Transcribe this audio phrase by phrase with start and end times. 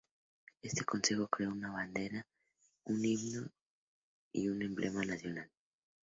[0.63, 2.25] Este Consejo creó una bandera,
[2.85, 3.51] un himno
[4.33, 5.47] y un emblema nacional.